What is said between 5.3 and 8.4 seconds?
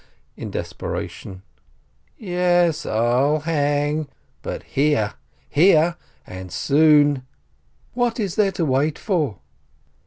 here! And soon! What is